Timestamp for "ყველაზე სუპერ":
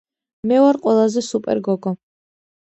0.87-1.63